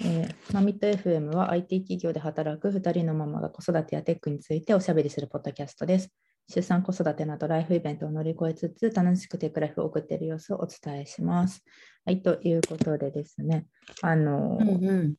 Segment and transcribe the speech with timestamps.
[0.00, 6.10] えーマミット FM は IT 企業で働く2人のママが子育てやテックについておしゃべりするポッドキャストです。
[6.48, 11.64] 出産、子育てなどライフイベントを乗り越えつつ、楽しくテックライフを送っている様子をお伝えします。
[12.04, 13.66] はい、ということでですね、
[14.02, 15.14] あの、うん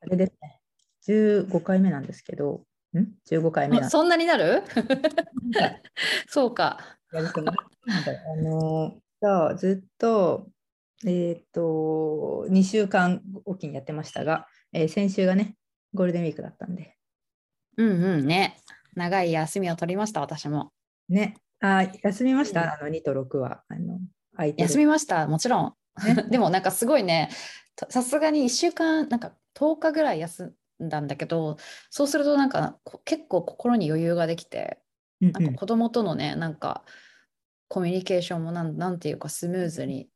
[0.00, 0.60] あれですね、
[1.08, 2.64] 15回目なんですけど、
[2.94, 4.62] ん ?15 回目そんなになる？
[6.28, 6.78] そうか
[7.12, 7.22] あ
[8.42, 10.48] のじゃあずっと,、
[11.06, 15.54] えー、と2週間おきにやってましたが、えー先週がね
[15.94, 16.96] ゴールデンウィークだったんで。
[17.76, 18.56] うんうんね。
[18.94, 20.72] 長い休みを取りました、私も。
[21.08, 21.36] ね。
[21.60, 22.68] あ休みました、うん。
[22.68, 23.62] あの2と6は。
[23.68, 24.00] あの
[24.56, 25.74] 休みました、もちろん。
[26.04, 26.24] ね。
[26.30, 27.30] でもなんかすごいね、
[27.76, 31.56] とさすがに1週間、なんか10日ぐらい休んだんだけど、
[31.90, 34.80] そうするとなんかこ結構心に余裕ができて、
[35.20, 35.32] うん。
[35.32, 36.84] なんか子供とのね、なんか
[37.68, 40.08] コミュニケーションもなんなんていうかスムーズに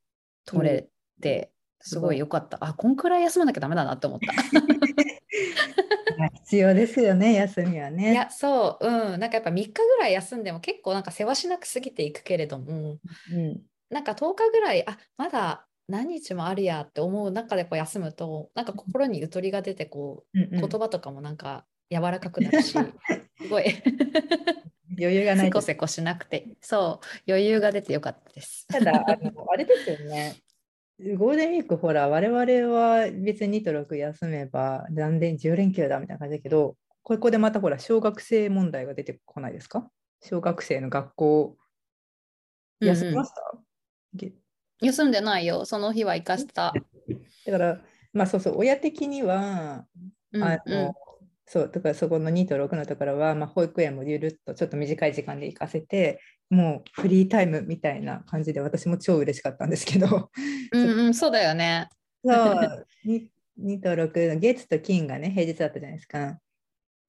[0.45, 0.89] 取れ
[1.21, 2.59] て、すごい良かった。
[2.61, 4.33] あ、こんくらい休まなきゃダメだなって思った。
[4.59, 4.63] う
[6.27, 8.15] ん必要ですよね休みはいね。
[8.15, 12.99] や、そう、うん、なんかやっぱ3日ぐらい休んでも結構なんかせわしなく過ぎていくけれども、
[13.33, 23.65] うんなんか10日ぐらい、あ、まだ何日もあるやって思う中でこう休むと、なんか心にゆとりが出て、こう、うんうん言葉とかもなんか柔らかくなるし、 すごい。
[24.99, 28.67] 余裕がないせこせこしなくて、そう、余裕が出てよかったです。
[28.69, 30.37] ただあのあれですよね。
[31.17, 39.91] ゴールデンウィークほら我々は別に2と6休めば残念10連休だみたいな感じだけどここでまたほら小学生問題が出てこないですか？
[40.21, 41.57] 小学生の学校
[42.81, 43.55] 休みました、
[44.15, 44.33] げ。
[44.81, 46.73] 休んでないよ、その日は生かした。
[47.47, 47.81] だから
[48.13, 48.59] まあそうそう。
[48.59, 49.87] 親的には
[50.33, 50.93] うんあの、うん
[51.47, 60.31] そうだからそこの2と6のところは、まあ、保育園もゆるっとちょっと短い時間で行かせてもうフリータイムみたいな感じで私も超嬉しかったんですけど
[60.73, 61.89] うんうん、 そうだよね。
[62.25, 63.27] そう、2,
[63.61, 66.39] 2と6、月と金がね、平日だったじゃないですか。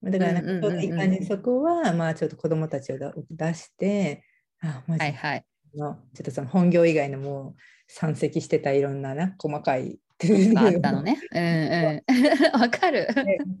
[0.02, 0.42] だから
[1.26, 4.24] そこは、まあちょっと子供たちをだ出して、
[4.60, 5.46] あ、マジはいはい。
[5.74, 7.54] の、ちょっとその本業以外のもう
[7.88, 9.98] 山積してたいろんなね、細かい。
[10.20, 11.18] があったのね。
[11.32, 12.60] うんうん。
[12.60, 13.08] わかる。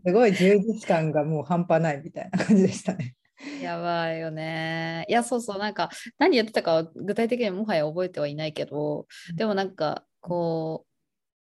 [0.06, 3.14] すごい充実感がもう半端ないみたいな感じでしたね。
[3.60, 5.04] やばいよね。
[5.08, 10.90] いや、そうそう、なんか、何やってたかは具体的にもはや覚えてはいないけど、でもなんか、こう、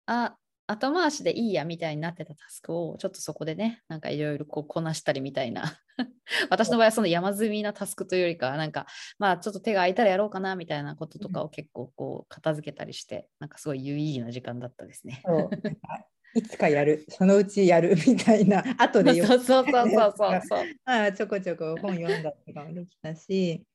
[0.07, 0.37] あ、
[0.71, 5.79] 後回しでいいやみたいになってたタスクを、ちょっとそこでね、なんかいろいろこうこなしたりみたいな。
[6.49, 8.87] 私の場合はその山積みなタスクというよりかは、なんか、
[9.19, 15.21] まあちょっと手が空いたらやろうかなみたいなこととかを結構こう片付けたりして、なんかすごい有意義な時間だったですね。
[16.33, 20.65] いつかやる、そのうちやる みたいな、後でそうそうそうそうそうそう。
[20.85, 23.65] ああちょこちょこ本読んだりとかもできたし、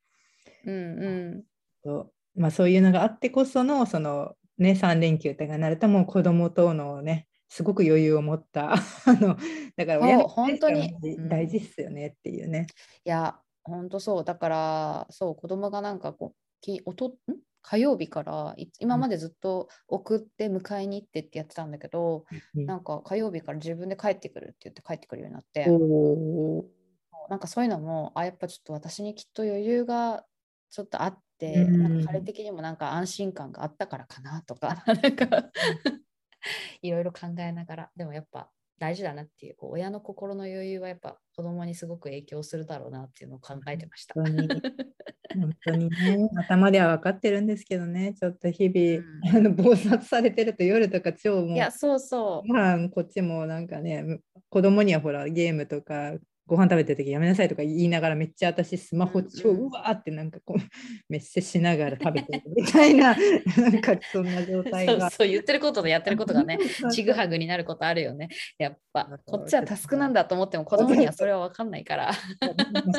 [0.64, 1.08] うんう
[1.38, 1.44] ん。
[1.84, 9.36] そうまあ、そういうのがあってこそのその、ね、3連休とかになるともう子供とのねすごく余裕を持った あの
[9.76, 10.94] だから親本当に。
[11.28, 12.66] 大事っすよねっていうね。
[13.04, 14.24] いや、ほんとそう。
[14.24, 17.14] だから、そう、子供がなんかこう、きおとん？
[17.62, 22.24] 火曜日からい今までずっと送って迎えに行ってってやってたんだけど、
[22.54, 25.66] うんなんか火曜日から自分で帰ってくるって言って帰ってくるようになって、
[27.28, 30.24] なんかそういうのも、あ、やっぱちょっと私にきっと余裕が
[30.70, 35.50] ちょっとあって、うんなんか彼的にもなんか安心感があったからかなとか、 なんか
[36.82, 44.14] いろいろ考えながら、でもやっぱ大事だなっていう、こう親の心の余裕はやっぱ子供にすごく影響するだろうなっていうのを考えてました。
[44.14, 44.48] 本当に
[45.36, 52.48] 本当にね頭では分かってるんですけどねちょっと日々、あの暴殺されてると夜とか超もういや、そうそう。
[52.48, 56.14] ご飯こっちもなんかね子供にはほらゲームとか
[56.46, 60.62] ご飯食べてる時やめなさいとか言いながらめっちゃ私スマホ超うわーってなんかこう
[61.08, 63.16] めっちゃしながら食べてるみたいな
[63.58, 65.00] なんかそんな状態が。
[65.00, 68.28] そうそう、言ってることとやってることがね、そ うちぐはぐになることあるよね。
[68.58, 72.12] やっぱそう、こっちはタスクなんだと思っても子供にはそれは分かんないから。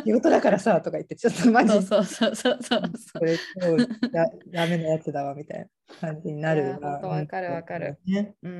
[0.06, 3.78] 仕事だからさとか言ってちょっとマジそうそうそうそうそうこれ超
[4.10, 5.68] だダメなやつだわみたいな
[6.02, 7.98] 感じにないるわかるわかる。
[8.06, 8.58] ねうんうん。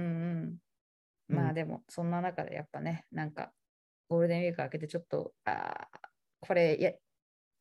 [1.30, 3.52] うんまあでも、そんな中でやっぱね、なんか、
[4.10, 5.98] ゴールデンウィーク明けてちょっと、あー
[6.40, 6.92] これ、いや、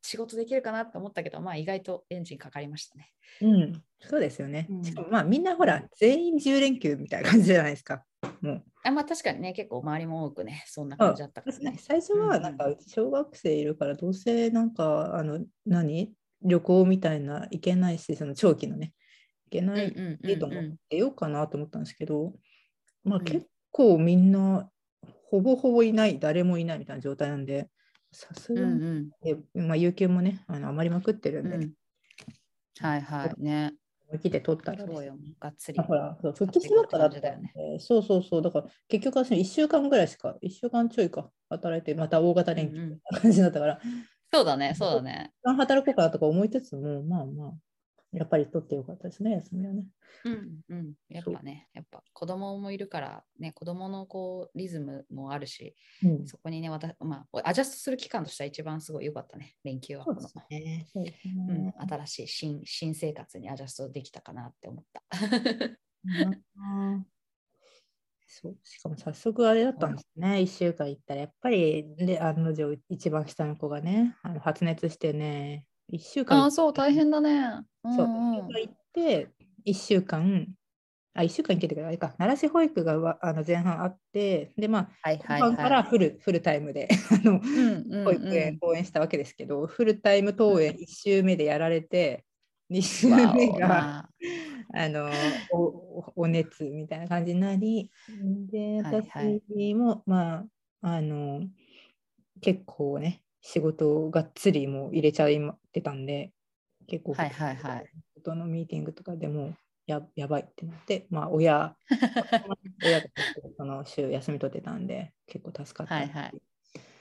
[0.02, 3.10] 仕事できるかなと思ったけど、まあ意外とエンジンかかりましたね。
[3.40, 4.69] うん、そうですよね。
[4.70, 8.04] うんしかもまあみんなほら全員10連休みたいな感じじゃないですか。
[8.40, 11.76] もうあまあ確かにね、結構周りも多くね、そんな感じだったからね。
[11.78, 16.12] 最初はなんか小学生いるからどうせなんかあの何？
[16.43, 18.93] 旅行みたいな行けないしその長期のね
[19.50, 22.34] 行けうんない、いいと思ってようかなと思ったんですけど、
[23.02, 24.70] まあうん結構みんな
[25.28, 27.69] ほぼほぼいない誰もいないみたいな状態なんで
[28.12, 29.11] さすがうんに、うん。
[29.25, 31.73] えまあ有給もねあの余りまくってるんで、うん。
[32.81, 33.73] はいはいね。
[34.08, 35.81] 思い切って取ったらねそうよ、がっつり。
[35.81, 35.82] あ。
[35.82, 42.90] ほら、そう復帰しばっかだっていくってそうそうそう、だから結局私1週間ぐらいしか、1週間ちょいか、働いて、また大型連休うんうん。
[42.90, 43.81] みたいな感じだったから、
[44.32, 45.32] そうだね、そうだね。
[45.43, 47.52] 働こうかなとか思いつつも、まあまあ、
[48.12, 49.85] やっぱり取ってよかったですね、休みはね。
[50.25, 50.94] うんうん。
[51.08, 60.05] やっぱね、やっぱ子供もいるから、ね、子供のこうリズムもあるし、うん、そこにね、わたまあ、アジャストする期間としては一番すごい良かったね、連休は。
[60.05, 60.87] そうですね。
[60.93, 65.03] そうですうんね。、新しい新新生活にアジャストできたかなって思った。
[66.05, 67.06] うん
[68.29, 76.43] そうしかも早速あれだったんですね、1週間行ったら、やっぱりで案の定、一番下の子がね、あの発熱してね、1週間。
[76.43, 77.65] ああ、そう、大変だね。
[77.97, 78.37] そう、んん。
[78.37, 79.29] 1週間行って、
[79.65, 80.55] 1週間、
[81.15, 87.41] あ、1週間行っててから、あれか、奈良市保育がわあの前半あって、で、まあ、はいはい後半からはフル,、フルタイムで あのい。
[87.43, 88.05] うんうん。
[88.05, 92.25] 保育園応援したわけですけど、フルタイム登園1週目でやられて、
[92.69, 94.09] 2週わ目が、あ
[94.75, 97.91] あのおお熱みたいな感じになり、
[98.50, 99.43] で、はいはい。
[99.49, 100.47] 私も、ま
[100.82, 101.43] あ、あの、
[102.41, 106.32] 結構ね、仕事をがっつりもう入れちゃってたんで、
[106.88, 107.90] 結構、はいはいはい。
[108.16, 109.54] 人のミーティングとかでも
[109.87, 111.76] ややばいってなって、まあ、親、
[112.82, 113.06] 親が
[113.56, 115.94] その週休み取ってたんで、結構助かった。
[115.94, 116.32] はいはい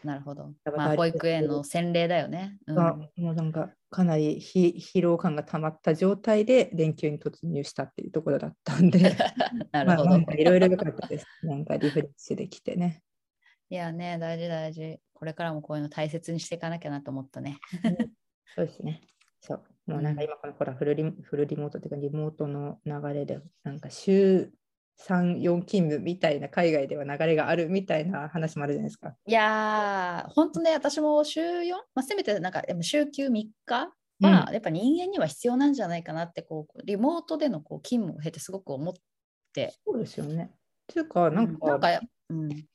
[0.03, 0.53] なるほど。
[0.77, 2.59] まあ、保育園の洗礼だよね。
[2.67, 8.99] うんがもうなんかかなりひ疲労感が溜まった状態で連休に突入したっていうところだったんで、
[9.71, 10.31] なるまあほど。
[10.33, 11.25] いろいろ良かったです。
[11.41, 13.01] なんかリフレッシュできてね。
[13.71, 14.99] いやね、大事大事。
[15.15, 17.57] これからもこういうの大切にしていかなきゃなと思ったね。
[18.55, 19.01] そうですね。
[19.41, 19.63] そう。
[19.87, 24.51] もうなんか今このほらフルリフルリモートっていうかリモートの流れでなんか週
[24.99, 29.15] 3、4勤務みたいな海外では流れがあるみたいな話もあるじゃないですか。
[29.25, 33.31] いやー、本当ね、私も週4、まあ、せめてなんかでも週休3
[33.65, 38.93] 日は、やっぱ人間には必要なんじゃないかなってこう、リモートでのこう勤務を経てすごく思っ
[39.53, 39.73] て。
[39.85, 40.51] そうですよね。
[40.53, 40.57] っ
[40.87, 42.09] ていうか、なんか、なんかうん、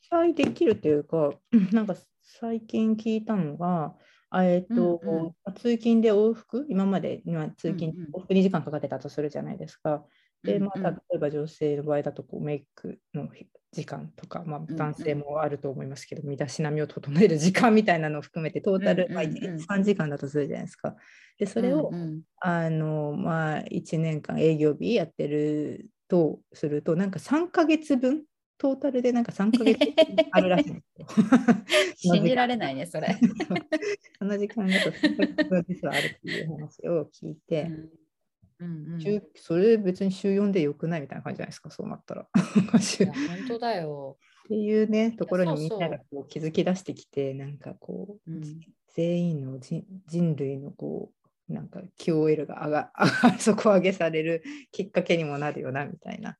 [0.01, 1.39] 期待できるというか、
[1.73, 3.97] なんか最近聞いたのが、
[4.31, 10.07] あえっと、うんうん通勤で往復、今まで今通勤、往復2時間かかってたとするじゃないですか。
[10.45, 13.29] で、まあ、例えば女性の場合だとこうメイクの
[13.73, 19.45] 時間とか、まあ、ん男性もあると思いますけど、身だしなみを整える時間みたいなのを含めて、トータル、まあ、うんうん。
[19.55, 20.97] うん3時間だとするじゃないですか。
[21.39, 21.99] で、それを、
[22.37, 28.25] あのまあ、1年間営業日やってるとすると、なんか3ヶ月分、
[28.61, 29.95] トータルでなんか3ヶ月分
[30.33, 31.07] あるらしいんですよ。
[31.97, 33.17] 信じられないね、それ。
[34.19, 37.91] その時間だと3ヶ月分実はあるっていう話を聞いて、うん
[38.59, 42.29] うんうん、それ別に週4でよくないみたいな感じじゃないですか、そうなったら。
[42.35, 44.19] 本当だよ。
[44.47, 48.61] ていうね、ところにみんながこう気づき出してきて、なんかこう、うん
[48.93, 51.13] 全員の人人類のこ
[51.49, 54.43] う、なんか QOL が上が上が底上げされる
[54.73, 56.37] きっかけにもなるよなみたいな。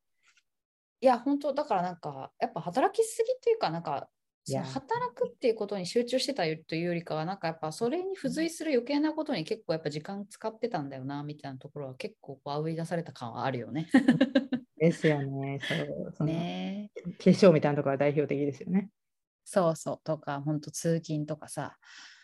[1.01, 4.11] いや、本当だからなんか、やっぱ働きすぎっていうか、なんか、
[4.63, 13.89] 働くっていうことに集中してたというよりかは、なんかやっぱそれに付随する余計なことに結構やっぱ時間使ってたんだよな、みたいなところは結構こうあぶり出された感はあるよね。
[14.77, 15.61] ですよね。
[15.61, 18.91] そうそのねえ化粧みたいなところは代表的ですよね。
[19.45, 20.01] そうそう。
[20.05, 21.79] とか、本当通勤とかさ、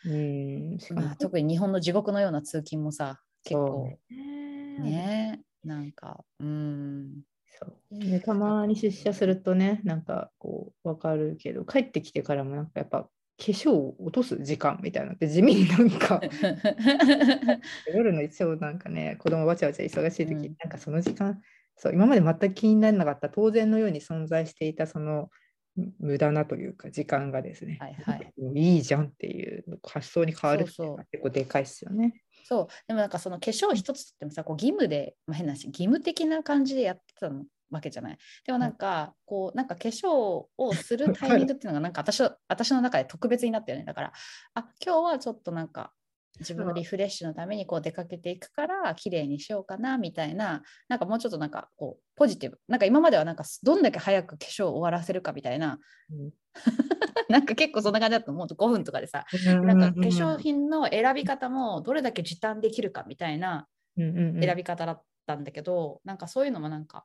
[0.05, 0.79] うん。
[0.95, 7.23] まあ、特に日本の地獄のような通勤もさ、結構ねね、なんか、うん。
[7.59, 13.09] そうでたまに出社するとね、なんかこう、わかるけど、帰ってきてからもなんかやっぱ、化
[13.39, 16.23] 粧を落とす時間みたいなのって地味になんか
[17.95, 20.57] 夜の一応なんかね子供わちゃわちゃ忙しい時、うん。
[20.59, 21.43] なんかその時間
[21.77, 25.29] そう今まで全く気にならなかった当然のように存在していたその
[25.77, 28.33] む無駄なというか時間がですね、はいはい。
[28.55, 30.73] いいじゃんっていう発想に変わるって
[31.13, 32.23] 結構でかいですよね。
[32.49, 38.19] そう、でもなんかその化粧一つとってもさ、こう義務で、まあ、変な話、義務的な感じでやってたのわけじゃない？
[38.45, 40.09] でもなんか、こう、なんか化粧
[40.57, 43.85] をするタイミングっていうのが、なんか私私の中で特別になったよね。
[43.85, 44.13] だから、
[44.55, 45.93] あ、今日はちょっとなんか、
[46.41, 52.59] 自分のリフレッシュのためにこう出かけていくから綺麗にしようかなみたいななんかもうちょっとなんかこうポジティブ。
[52.69, 55.79] なんか今まではなんかどんだけ早く化粧を終わらせるかみたいな。
[56.11, 56.31] うん。
[57.29, 58.47] なんか結構そんな感じだったのもう。
[58.47, 59.27] 5分とかでさ。
[59.45, 67.05] なんか化粧品の選び方もどれだけ時短できるかみたいな選び方だったんだけど、なんかそういうのもなんか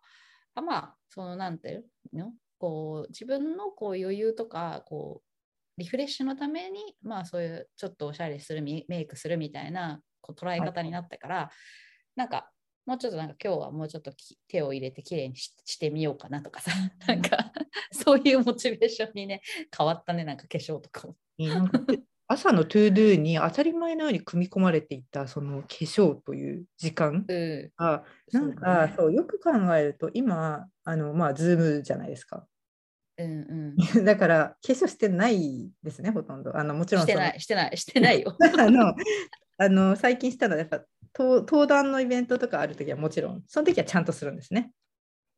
[0.55, 2.33] あまあそのなんていうの？
[2.57, 5.30] こう自分のこう余裕とかこう
[5.77, 11.49] リフレッシュのためにまあそういうちょっとおしゃれするメイクするみたいなこう捉え方になったから、
[12.15, 12.49] なんか
[12.85, 16.71] もうちょっとなんか今日はもうちょっとき手を入れてきれいにししてみようかなとかさ
[17.07, 17.51] なんか
[17.91, 19.41] そういうモチベーションにね
[19.75, 21.15] 変わったねなんか化粧とかも。
[22.27, 27.71] 朝の to do に当たり前のように組み込まれていたその化粧という時間うん。
[27.75, 32.47] がなんかそう,、よく考えると今あのまあズームじゃないですか
[33.23, 33.75] うん
[34.05, 37.01] だから化粧してないですねほとんどあのもちうん。
[37.01, 38.35] してないしてないしてないよ。
[38.59, 38.95] あの
[39.57, 40.83] あの最近したのはやっぱ
[41.17, 44.71] 登登壇のイベントとかあるときはもちろんその時はちゃんとするんですね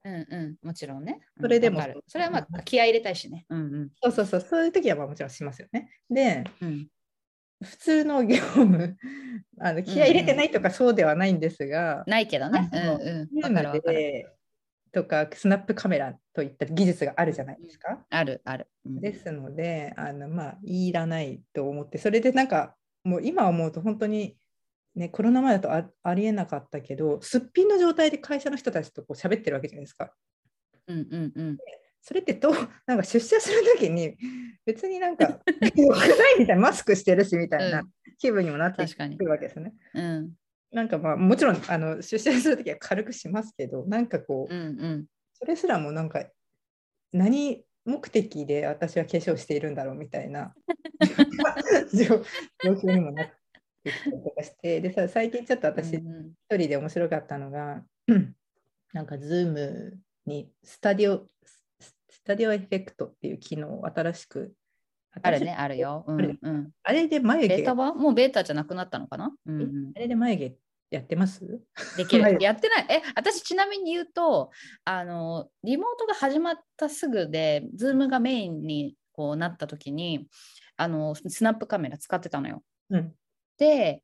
[0.05, 1.19] うんうんもちろんね。
[1.37, 3.45] うんそれでもそれはまあ気合い入れたいしね。
[3.49, 6.87] うんうんそうそうそうそういう時はまあもちろんしますよねでうん
[7.63, 8.97] 普通の業務
[9.59, 12.69] あの気合い入れてないとかそうではないんですが、ないけどね。
[12.73, 13.29] うんうん。
[14.93, 17.99] とかスナップカメラといった技術があるじゃないですか。
[18.09, 18.67] あるある。
[18.85, 24.37] うんですのであのまあいらないと思ってそれでなんかもう今思うと本当に
[24.95, 30.13] ねコロナ前だとあありえなかったけどすっぴんの状態で会社の人たちとこう喋ってるわけじゃないですか。
[30.87, 31.57] うんうんうん。
[32.01, 32.53] それってどう
[32.85, 34.15] なんか出社するときに
[34.65, 39.73] 別になんか よくないみたいなマスクしてるしみたいなうん気分にもなって確かにくるわけですよね。
[39.95, 40.33] うん
[40.73, 45.05] なんかまあもちろんあの出社するときは軽くしますけどなんかこう、うんうん。
[45.33, 46.23] それすらもなんか
[47.11, 50.53] 何目的で私は化粧しているんだろうみたいな
[51.93, 52.23] 状
[52.63, 53.27] 状況にもなっ
[53.83, 56.01] てきたりとかしてでさ最近ちょっと私一
[56.49, 58.35] 人で面白かったのが、う ん
[58.93, 59.91] なんか Zoom
[60.25, 64.53] にス studio effect っていう機能を新しく
[65.21, 66.05] あるね、あるよ。
[66.07, 66.71] うんうん。
[66.81, 70.55] あれで眉毛ベータはもうベータじゃなくなったのかな、うんうんあれで眉毛
[70.95, 71.61] やってます？
[71.97, 72.23] できる。
[72.23, 72.85] はいやってない。
[72.89, 74.51] え、私ちなみに言うと、
[74.85, 80.27] あの、リモートが始まったすぐで、ズームがメインにこうなった時に、
[80.77, 82.63] あの、スナップカメラ使ってたのよ。
[82.89, 83.13] うん
[83.57, 84.01] で、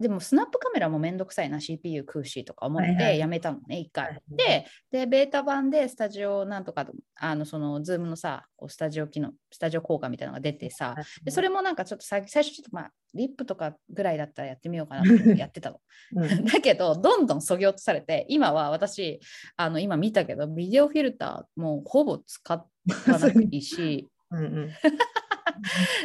[0.00, 3.12] でもスナップカメラもめんどくさいな CPU 食うしとか思っはいはい。
[3.14, 4.06] てやめたのね、一回。
[4.06, 4.22] はい。
[4.28, 6.86] でで、ベータ版でスタジオなんとか、
[7.16, 15.80] あの、その、ズームのさ、スタジオ機能、スタジオ効果みたいなのが出てさ、でそれもなんかちょっと最最初ちょっとまあ、リップとかぐらいだったらやってみようかなってやってたの。
[16.16, 16.44] うん。
[16.44, 19.20] だけど、どんどんそぎ落とされて、今は私、
[19.56, 22.66] あの今見たけど、ビデオフィルターもうほぼ使わ
[23.06, 24.70] なくていいし、 うんうん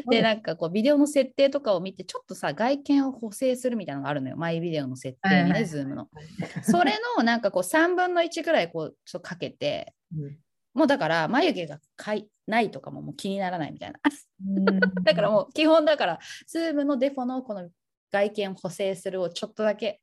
[0.10, 4.38] で、なんかこう、ビデオの設定とかを見て、ちょっとさ、外見を補正するみたいなのがあるのよ。
[4.38, 6.08] マイビデオの設定に Zoom の。
[6.64, 10.38] それのなんかこう、3分の1ぐらいこう、ちょっとかけて、うん
[10.76, 14.00] もうだから、眉毛がかいてないとかももう気にならないみたいな。
[14.48, 17.70] うんだからもう基本だから、 Zoom のデフォのこの
[18.12, 20.00] 外見補正するをちょっとだけ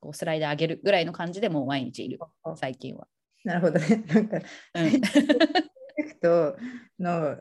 [0.00, 2.18] こうスライダー上げるぐらいの感じでもう毎日いる、
[2.56, 3.06] 最近は。
[3.44, 4.04] なるほどね。
[4.06, 4.36] なんか、
[4.74, 6.56] うんェクト
[6.98, 7.38] の,、う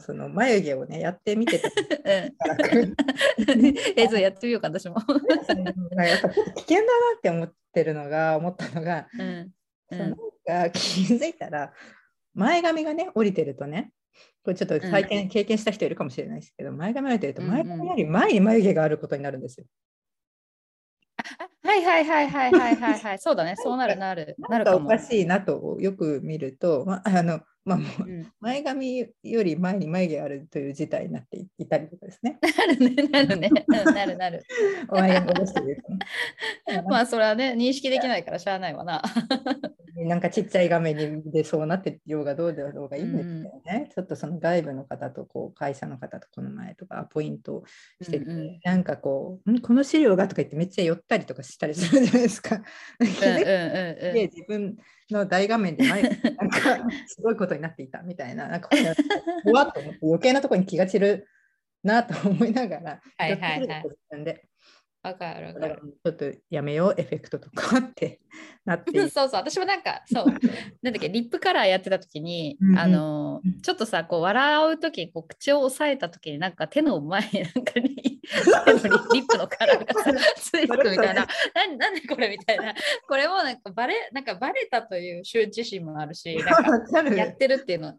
[0.00, 1.68] その眉毛をね、やってみてた
[3.96, 4.96] 映像やってみようか、私も。
[4.96, 9.52] やっぱちょっと危険だなって思ってるのが、思ったのが、うんう
[9.90, 11.72] そのなんか気づいたら、
[12.34, 13.92] 前髪がね、降りてるとね、
[14.42, 19.66] これちょっと体験、経験した人いるかもしれないですけど、前髪降りてると、うんうん前髪より前に眉毛があることになるんですよ。
[21.62, 23.18] はいはいはいはいはいはいはい。
[23.18, 24.36] そうだね、そうなるなる。
[24.48, 24.78] なるかも。
[24.78, 27.78] なんかおかしいなとよく見ると、まああのまあ、
[28.40, 32.38] 前髪より前に眉毛があるという事態になっていたりとかですね。
[32.56, 33.50] なるね、なるね。
[33.66, 34.42] うんなるなる。
[34.88, 35.82] 前髪を下ろしてる
[36.88, 39.02] まあそれはね、認識できないからしゃあないわな。
[40.06, 47.64] なんかちっちゃい画面にでそうなってようがどうであろうがいいんですけどね、ちょっとその外部の方とこう会社の方とこの前とかアポイントを
[48.00, 49.60] してて、うんうんなんかこう、ん？
[49.60, 50.28] この資料が？
[50.28, 52.58] とか言ってめっちゃ寄ったりとかしたりするじゃないですか。
[52.58, 54.76] 気うんうんて自分
[55.10, 56.12] の大画面で前 なん
[56.50, 58.94] かすごいことになっていたみたいな、なんかこれ
[59.44, 61.28] 怖っと思って余計なところに気が散る
[61.82, 63.80] なと思いながら、はいはいは
[64.18, 64.24] い。
[64.24, 64.47] で
[65.08, 65.80] わかるわかる。
[66.04, 68.20] ちょっとやめようエフェクトとかって
[68.64, 69.08] なって。
[69.08, 70.26] そうそう、私もなんか、そう、
[70.82, 78.20] なんだっけ、リップカラーやってた時に、あの、ちょっとさ、こう、笑う時こう口を押さえた時に、なんか手の前に、 なんかに、
[78.82, 82.74] 手のリリップのカラーがさついてくみたいな、ななんでこれみたいな、
[83.08, 87.88] これもなんかバレ、なんかバレたという羞恥心もあるし、なんか、やってるっていうの。
[87.88, 87.94] は、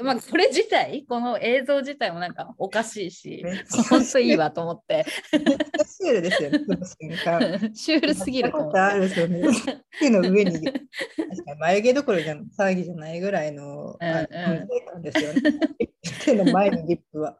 [0.00, 3.44] まあ、これ自体、この映像自体もなんかおかしいし
[3.88, 7.40] 本当いいわと思って、シュールですよ瞬間。
[7.74, 8.78] シュールすぎると思って。
[8.78, 9.42] やったことあるですよね。
[10.00, 15.40] 手の上に、確かに眉毛どころじゃ騒ぎじゃないぐらいの、うんうんあの存在感ですよね。
[16.24, 17.38] 手の前にリップは。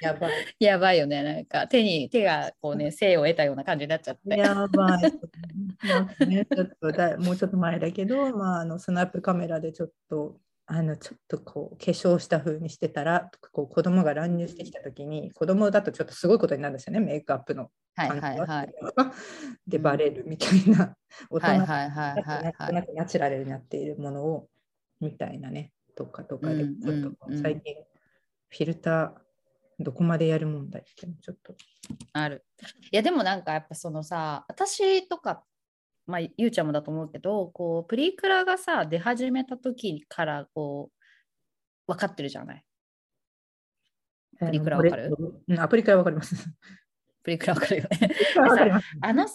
[0.00, 0.32] やばい。
[0.58, 4.36] やばいよね、なんか手に手がこうね、生を得たような感じになっちゃって。
[4.36, 6.26] やばい。
[6.26, 18.74] ね、ちょっとだもうちょっと前だけど、まあ、あのスナップカメラでちょっと、あのちょっとこう化粧した風にしてたらこう子供が乱入してきた時に子供だとちょっとすごいことになるんですよねメイクアップのはいはいはい。
[19.66, 20.96] でバレるみたいな
[21.30, 22.72] 大人はいはいはいはいなんとは。
[22.72, 24.48] ないくナチュラルになっているものを
[25.00, 27.74] みたいなねとかとかでうんちょっと最近
[28.48, 29.24] フィルター
[29.80, 31.54] どこまでやる問題ってちょっと。
[32.12, 32.44] ある。
[32.90, 35.42] いやでもなんかやっぱそのさ私とか
[36.06, 40.90] まあゆうちゃんもだと思うけどこうプリクラがさ出始めた時からこ
[41.88, 42.64] う分かってるじゃない？
[44.38, 45.16] プリクラわかる？
[45.48, 46.34] うんあプリクラわかります。
[47.22, 48.10] プリクラ分かるよね。
[49.02, 49.26] あの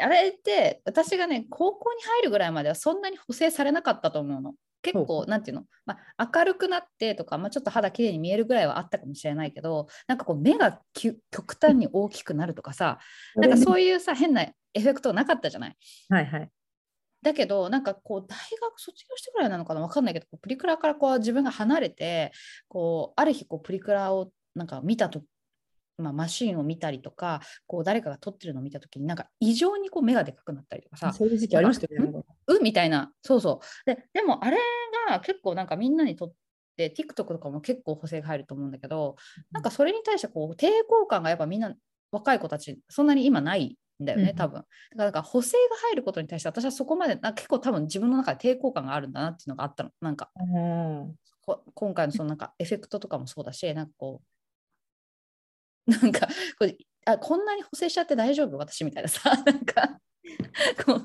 [0.00, 4.54] あれって私がね高校に入るぐらいまではそんなに補正されなかったと思うの。
[4.84, 12.98] 結ほ構なんていうの、まあ、明るくなってとか、まあ、ちょっと肌きれいに見えるぐらいはあったかもしれないけどなんかこう目が極端に大きくなるとかさ
[13.34, 15.76] なんかそういうさ変なエフェクトなかったじゃない。
[16.10, 16.50] はいはい。
[17.22, 22.32] だけどなんかこう大学卒業してぐらいなのかな分かんないけどこうプリクラからこう自分が離れて
[22.68, 25.22] こうある日こうプリクラをなんか見たと
[25.96, 32.12] まあ、マシンを見たりとかこう誰かが撮ってるのを見た時になんか異常にこう目がでかくなったりとかさそういう時期ありましたよね。
[32.48, 32.62] う？
[32.62, 33.12] みたいな。
[33.22, 33.86] そうそう。
[33.86, 34.58] ででもあれ
[35.08, 36.32] が結構なんかみんなにとっ
[36.76, 39.16] て TikTok とかも結構補正が入ると思うんだけど
[39.52, 41.74] なんかそれに対してこう抵抗感がやっぱみんな
[42.10, 44.54] 若い子たちそんなに今ないんだよねうん多分。
[44.56, 49.90] だからなんか補正が入ることに対して私はそこまでな結構多分自分の中で抵抗感があるんだなっていうのがあったの。
[50.00, 51.14] なんかうん。
[51.42, 54.22] こ今回のそのなんかエフェクトとかもそうだしなんかこ
[55.86, 56.26] うなんか
[56.58, 56.74] これ
[57.04, 58.56] あこんなに補正しちゃって大丈夫？
[58.56, 59.98] 私みたいなさなんか
[60.84, 61.02] こう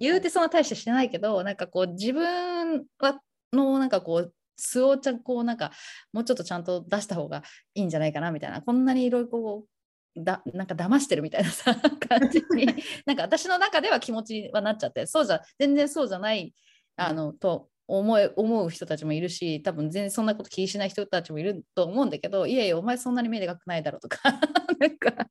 [0.00, 3.20] 言うてそんな大してしてないけどなんかこう自分は
[3.52, 5.70] のなんかこう素をちゃんこうなんか
[6.12, 7.42] もうちょっとちゃんと出した方が
[7.74, 9.64] いいんじゃないかなみたいなこんなにいろいろこ
[10.16, 11.74] うだなんか騙してるみたいなさ
[12.08, 12.66] 感じに
[13.06, 16.52] なんか私の中では気持ちにはなっちゃってそうじゃ全然そうじゃない
[16.96, 24.18] あのと思え思う人たちもいるし多分全然そんなこと気にしない人たちもいると思うんだけどいやいやお前そんなに目でかくないだろうとか
[24.78, 25.28] なんか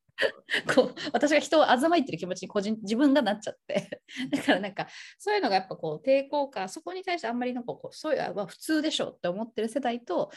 [0.73, 4.01] こう私が人をあざまいてる気持ちに個人自分がなっちゃって。
[4.31, 4.87] だからなんか
[5.19, 10.31] そういうのがやっぱこう抵抗感そこに対してあんまりなんかこうそういうあまあ普通でしょって思ってる世代と、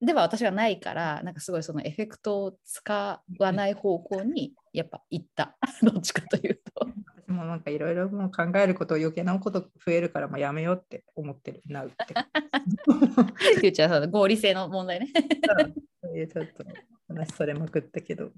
[0.00, 5.56] では私がないからなんかすごいそのエフェクトを使わない方向にやっぱ行った。
[5.82, 6.88] どっちかというと。
[7.28, 12.14] 私もなんかいろいろもう考えること余計なこと増えるからもうやめようって思ってるなうって。
[12.86, 15.08] フューチャーさんの合理性の問題ね。
[15.12, 16.64] ちょっと
[17.06, 18.30] 話それまくったけど、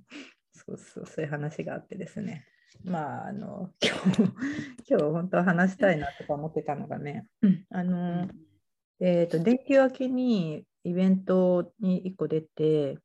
[0.53, 2.44] そうそう、そういう話があってですね。
[2.83, 4.33] まあ、あの、今日、
[4.90, 7.29] 今日本当は話したいなとか思ってたのがね、
[7.68, 8.29] あの、
[8.98, 12.98] えっ、と、連休明けにイベントに1個出て、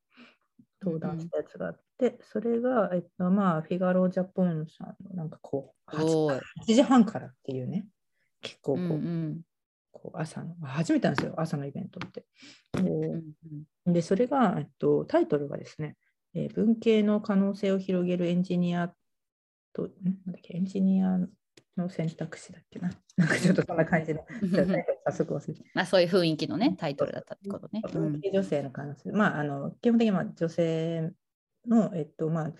[0.81, 6.41] 登壇したやつがあって、それが、えっと、まあ、フィガロ・ジャポンさんの、なんかこう、おーい。
[6.67, 7.87] 8, 時半からっていうね、
[8.41, 9.41] 結構こう、うんうん。
[9.91, 12.25] こう朝の、初めてなんですよ、朝のイベントって。
[13.85, 15.95] でそれが、えっと、タイトルがですね、
[16.33, 18.93] えー文系の可能性を広げるエンジニア
[19.71, 19.91] と、ん？
[20.03, 21.17] なんだっけ、エンジニア
[21.77, 22.91] の選択肢だっけな？
[23.15, 24.25] なんかちょっとそんな感じの、
[25.05, 25.63] 早速忘れて。
[25.73, 27.81] まあ、そういう雰囲気のねタイトルだったってことね。
[27.85, 28.11] うん。
[28.11, 31.13] 文系女性の可能性、まあ、あの基本的にまあ女性
[31.67, 32.53] の、えっと、まあ、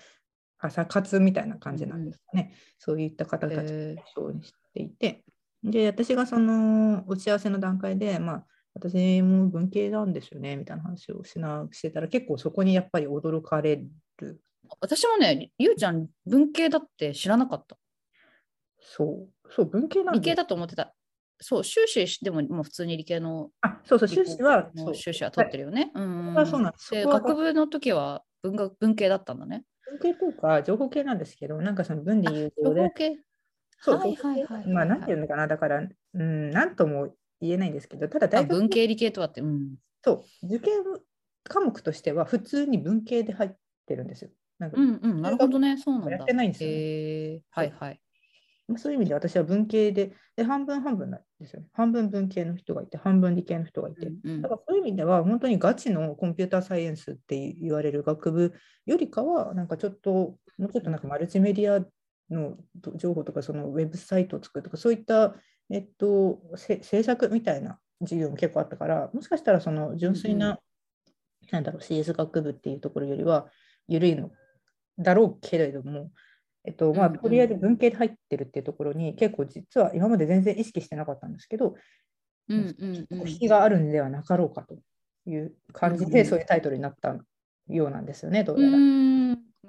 [0.57, 2.53] 朝活みたいな感じなんですかね。
[2.79, 3.61] そういった方たちを
[3.95, 5.23] 対象にしていて、
[5.63, 13.77] で、私がその打ち合わせの段階で、まあ、私も文系なんですよねみたいな話をしなしてたら、結構そこにやっぱり驚かれ
[14.17, 14.41] る。
[14.81, 17.77] 私もね、ゆうちゃん文系だって知らなかった。
[18.79, 20.93] そう、そう、文系なんで理系だと思ってた。
[21.39, 25.91] そう、修士でももう普通に理系のあ、そうそう、修士は、修士は取ってるよね。
[25.93, 29.63] うんはそうなんです学部の時は文学文系だったんだね。
[29.89, 33.19] 文系というか、情報系なんですけど、なんかその文理融合で、情報系
[33.79, 35.81] そう、はいはいはいはいまあ、なんていうのかな、だから、
[36.13, 39.75] うん、なんとも言えないんですけど、ただあ大学文系理系とはって、うん。
[40.03, 40.83] そう、受験
[41.43, 43.51] 科目としては普通に文系で入っ
[43.85, 44.31] てるんですよ。
[44.59, 46.11] なんかうんうん、なるほどね、そうなんだ。
[46.11, 48.01] やってないんですよねはいはい。
[48.67, 51.67] まあそういう意味で私は文系でで、半分半分なんですよね。
[51.73, 54.07] 半分文系の人がいて、半分理系の人がいて。
[54.07, 58.53] うんうんだからそういう意味では、本当にガチのコンピューターサイエンスって言われる学部
[58.85, 60.11] よりかは、なんかちょっと、
[60.57, 61.85] もうちょっとなんかマルチメディア
[62.33, 62.57] の
[62.95, 65.35] 情報とか、そのウェブサイトを作るとか、そういった、
[65.69, 70.59] えっと、せ制作みたいな授業も結構あったから、もしかしたらその純粋な、
[71.51, 73.47] なんだろう、CS 学部っていうところよりは
[73.87, 74.31] 緩いの
[74.97, 76.11] だろうけれども、
[76.65, 81.75] えっとまあ、とりあえず文系で入ってるっていうところに結構実は今まで全然意識してなかったんですけど、
[82.47, 84.77] うんうんうん引きがあるんではなかろうかと
[85.25, 87.15] いう感じで、うんうんそういうタイトルになった
[87.69, 88.77] ようなんですよね、どううやら。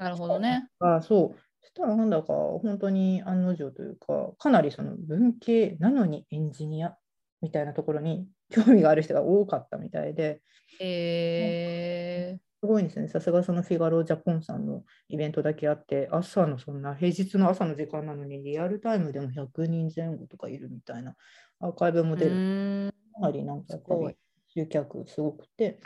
[0.05, 0.69] なるほどね。
[0.79, 1.39] あそう。
[1.63, 6.97] そしたらなんだか本当に案の定というか、かなりその文系なのにエンジニア
[7.41, 10.43] みたいなところに興味がある人が多かったみたいで、
[10.81, 13.07] えすごいですね。
[13.07, 21.15] さすがそのフィガロ・ジャポンさんのイベントだけあって、朝のそんな平日の朝の時間なのにリアルタイムでも100人前後とかいるみたいな
[21.61, 22.93] アーカイブも出る。
[23.15, 24.19] かなりなんかやっぱすごいり
[24.63, 25.79] 集客すごくて、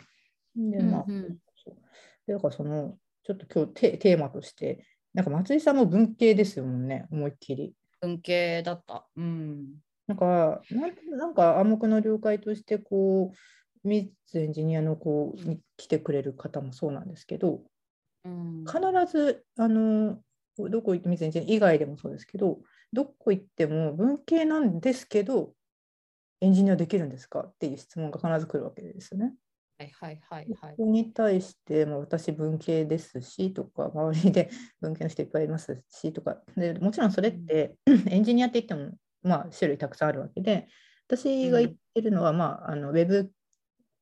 [0.55, 1.75] で、まあ、うんうんそう
[2.25, 7.75] でだからその、ちょっと今日テテーマとして、なんか松井さんも文系ですよもんね、思いっきり。
[7.99, 9.07] 文系だった。
[9.15, 9.67] うん。
[10.07, 13.37] なんか、なんなんか暗黙の了解として、こう、
[13.83, 17.61] ミッツエンジニアのこうに来てくれる方もそうなんですけど、
[18.25, 18.79] うん、必
[19.11, 20.19] ず、あの、
[20.57, 22.59] どこ行ってミッツエンジニア以外でもそうですけど、
[22.93, 25.53] どこ行っても文系なんですけど、
[26.41, 29.33] エンジニアできるんですかっていう質問が必ず来るわけですよね。
[29.77, 30.83] はいはいはいはいそ。
[30.83, 34.49] こに対して、まあ、私文系ですしとか、周りで
[34.81, 37.75] 文系の人いっぱいいますしとか、でもちろんそれって
[38.07, 40.67] エンジニアって言っても、まあ、種類たくさんあるわけで、
[41.07, 43.31] 私が言ってるのは、まあ、あのウェブ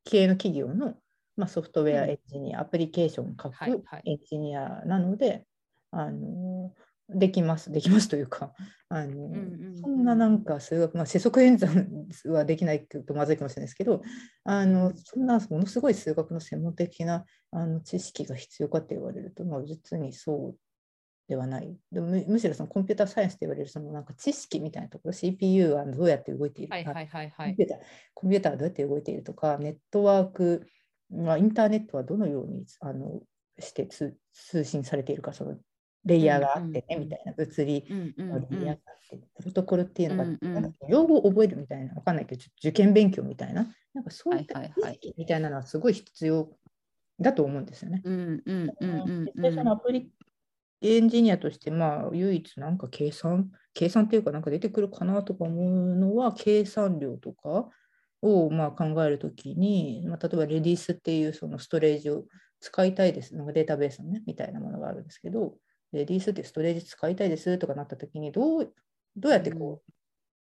[0.03, 0.95] 系の企業の、
[1.37, 5.45] まあ、ソフトウェアエンジニア、アプリケーションを書くエンジニアなので、
[5.91, 6.73] あの
[7.09, 8.53] できます、できますというか、
[8.89, 9.37] あのうんう
[9.71, 11.87] んそんななんか数学、まあ、世則演算
[12.25, 14.01] はできないとまずいかもしれないですけど、
[14.43, 20.57] あのそんなものすごい数学の専門的なあの知識が必要かって言われると、まあ、実にそう
[21.29, 21.77] ではない。
[21.91, 26.77] でもむむしろそのコンピューターサイエンスと言われるそのなんか知識みたいなところ、CPU はどうやって動いているか。
[28.15, 30.65] コンピューターはどうやって動いているとか、ネットワーク、
[31.11, 33.21] まあ、インターネットはどのようにあの
[33.59, 35.55] して通通信されているか、その
[36.03, 37.85] レイヤーがあってね、みたいな物理
[38.17, 46.49] のレイヤーがあうんって、プロトコルっていうのが、なんか用語を覚えるみたいな、わかんないけど、受験勉強みたいな、なんかそういった知識みたいなのはすごい必要
[47.19, 48.01] だと思うんですよね。
[48.03, 50.11] うんうんうんうん実際そのアプリ
[50.81, 57.69] エンジニアとして、まあ、唯一なんか計算、計算っていうかなんか出てくるかなとか思うのは、計算量とか
[58.21, 62.25] をまあ考えるときに、まあ、例えばレディースっていうそのストレージを
[62.59, 65.55] 使いたいです、なんかデータベースのね、みたいなものがあるんですけど、
[65.91, 68.73] レディースってストレージ使いたいですとかなったときに、どう
[69.15, 69.91] どうやってこう、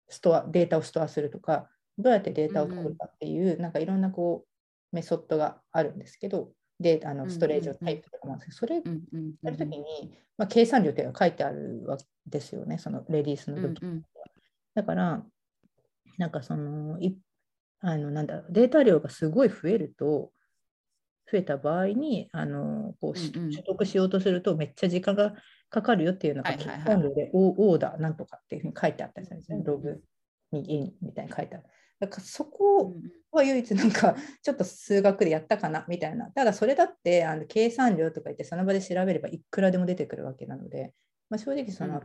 [0.09, 1.68] ストア、データをストアするとか、
[1.99, 4.44] どうやってデータを取るかっていう、なんかいろんなこ
[4.92, 8.93] うメソッドがあるんですけど、であのストレージをタイプとかもあるんですけど、それ
[9.43, 13.85] やるときに、まあ、計算量っていうのが書いてあるわけですよね、そのレディースのうん時。
[13.85, 14.03] うん。
[14.75, 15.25] だから、
[16.19, 17.17] なんかその、い
[17.81, 20.33] あのなんだろうデータ量がすごい増えると、
[21.31, 25.35] 増えた場合にあのこう取得しようとするとめっちゃ時間が
[25.71, 26.87] かかるよっていうのが、計はいはいはい。
[26.87, 30.01] 算量でオオーダーなんとかっていうふうに書いてあったりするんですね、ログ
[30.53, 31.65] にインみたいに書いてある。
[32.01, 32.51] だからそうん
[33.31, 36.31] こは唯一なんかちょっと数学でやったかなみたいな。
[36.31, 40.95] ただそれだってあの計算量とか言ってその場で調べればいくらでも出てくるわけなので、
[41.29, 42.03] まあ、正直その,、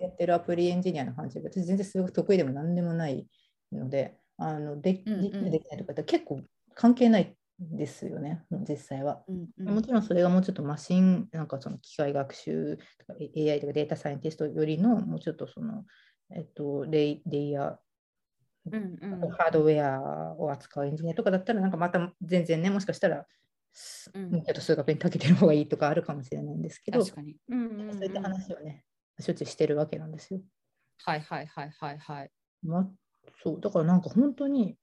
[0.00, 3.26] やってるアプリエンジニアの話で私全然数学得意でも何でもない
[3.72, 6.42] ので、あのできるできないとかって結構
[6.74, 9.22] 関係ないんですよね、実際は。
[9.28, 9.74] うんうん。
[9.74, 15.84] もちろんそれがもうちょっとマシン、なんかその機械学習とか AI とかデータサイエンティストよりのもうちょっとその、
[16.34, 17.76] えっと、レイレイヤー、
[18.72, 23.26] うんうんハードウェアを扱うエンジニアとかだったら、なんかまた全然ね、もしかしたら、
[23.72, 27.36] すうんもうちょっと数学に長けてる方がいいとかあるかもしれないんですけど、そ確かに。
[27.48, 28.86] うんうんうんういった話をね、
[29.20, 30.42] しょっちゅうしてるわけなんですよ。
[30.98, 32.30] はいはいはいはいはい。
[32.62, 32.90] ま、
[33.42, 34.78] そう、だからなんか本当に、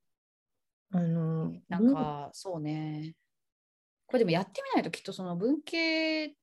[0.92, 3.16] あの、なんかそうね。
[4.08, 6.38] これでもやってみないときっとその文系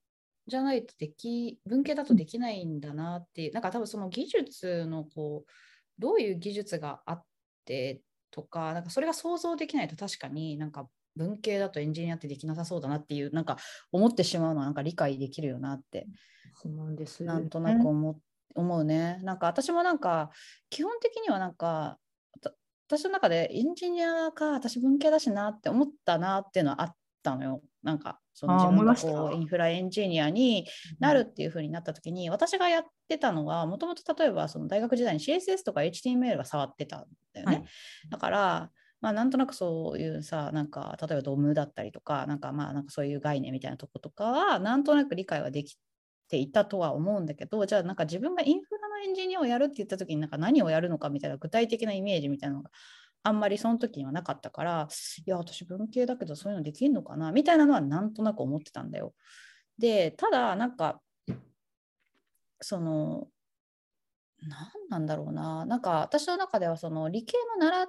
[0.47, 5.51] じゃないとでき、文系だとできないんだなっていう、なんか多分その技術のこう、
[5.99, 7.27] どういう技術があっ
[7.69, 8.01] て
[8.31, 13.57] とか、なんかそれが想像できないと確かになんか文系だとエンジニアってできなさそうだなっていう、なんか
[13.91, 16.07] 思ってしまうのはなんか理解できるよなって
[16.55, 18.19] そうなんですよなんとなく思,、
[18.55, 19.19] 思うね。
[19.23, 20.31] なんか私もなんか
[20.69, 21.97] 基本的にはなんか
[22.41, 22.51] た
[22.87, 27.61] 私の中でエンジニアか私文系だしなって思ったなっていうのはあったのよ。
[27.83, 30.65] なんかその自分がこうインフラエンジニアに
[30.99, 37.55] なるっていう風になった時に、私がやってたのはもともと例えばその大学時代に CSS とか HTML が触ってたんだよね。
[37.57, 37.65] はい。
[38.09, 38.69] だから
[39.01, 45.77] まあ、なんとなくそういうさ、なんか、例えばドムだったりとか、なんかまあ、なんかそういう概念みたいなとことかは、なんとなく理解はでき
[46.27, 52.71] ていたとは思うんだけど、じゃあなんか自分がインフラのエンジニアをやるって言った時になんか何をやるのかみたいな具体的なイメージみたいなのが
[53.23, 54.87] あんまりその時にはなかったから、
[55.25, 59.13] いや、私文系だけどそういうのできるのかなみたいなのはなんとなく思ってたんだよ。
[59.77, 61.01] で、ただなんか、
[62.61, 63.27] その、
[64.41, 67.87] 何なんだろうな、なんか私の中ではその理系の習っ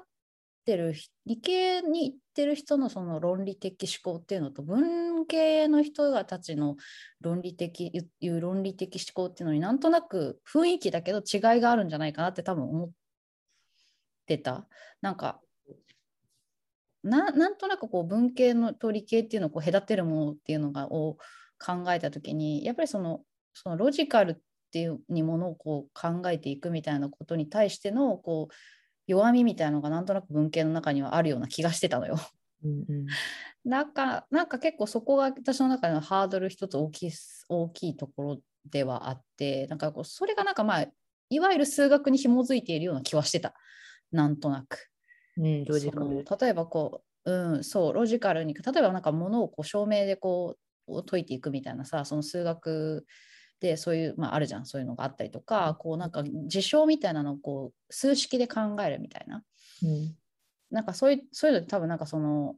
[0.65, 0.95] てる
[1.27, 6.77] 理系に行ってる人のその論理的思考っていうのと文系の人たちの
[7.21, 12.91] 論理的いう論理的思考っていうのになんとなく雰囲気だけど違いがあるんじゃないかなって多分思っ
[14.37, 14.69] てた。
[15.01, 15.41] なんか
[17.03, 21.17] ななんとなくこう文系のと理系っていうのをこう隔てるものっていうのがを
[21.59, 23.23] 考えた時にやっぱりその
[23.55, 24.37] そのロジカルっ
[24.73, 28.55] ていうにものをこう考えていくみたいなことに対してのこう
[29.07, 32.19] 弱みみたいなのがなんとなく文系の中にはあるような気がしてたのよ。
[32.65, 33.07] うんうん
[33.63, 37.13] なんかなんか結構そこが私の中でのハードル一つ大きい
[37.51, 38.39] 大きいところ
[38.71, 40.87] ではあってなんかこうそれがなんかまあ
[41.29, 43.55] いわゆる数学に紐づいているような気はしてた
[44.13, 44.89] なんとなく。
[45.37, 46.25] うん、ロジカル。
[46.27, 50.57] その例えばこう、うん、そうロジカルに例えばなんかものをこう証明でこ
[50.89, 53.07] う解いていくみたいなさその数学
[53.61, 59.43] でそういう、まあ、あるじゃんそういうのがあったりとかこうなんか事象みたいなのをこう数式で考えるみたいな
[59.83, 60.17] うん
[60.71, 62.55] なんかそういうそういうの多分なんかその、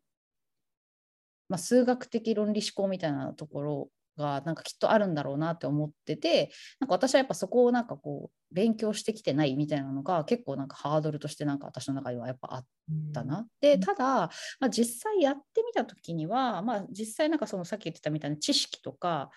[1.49, 12.67] まあ、数学的論理思考みたいなところがなんかきっとあるんだろうなって思っててなんか私はやっぱそこをなんかこう勉強してきてないみたいなのが結構なんかハードルとしてなんか私の中ではやっぱあっ
[13.15, 13.47] たな。
[13.61, 14.05] でただ、
[14.61, 19.31] まあ、実際やってみた時には、まあ、実際なんかそのさっき言ってたみたいな知識とか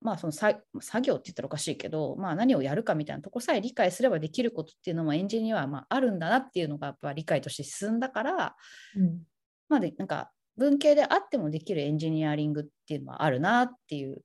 [0.00, 8.56] まあその作作業って言ったらおかしいけど、まあ、何をやるかみたいなところさえ理解すればできることっていうのもエンジニアはまああるんだなっていうのがやっぱ理解として進んだから、
[8.96, 9.22] うん
[9.68, 14.22] まあでなんか文系であってもできるエンジニアリングっていうのはあるなっていう